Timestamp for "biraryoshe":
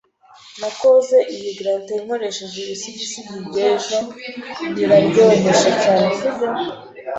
4.75-5.71